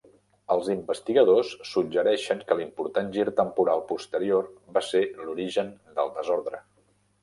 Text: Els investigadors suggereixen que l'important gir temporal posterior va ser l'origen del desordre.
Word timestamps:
Els 0.53 0.69
investigadors 0.75 1.51
suggereixen 1.73 2.41
que 2.49 2.59
l'important 2.63 3.13
gir 3.19 3.29
temporal 3.43 3.87
posterior 3.93 4.53
va 4.81 4.87
ser 4.93 5.07
l'origen 5.23 5.75
del 5.99 6.15
desordre. 6.23 6.69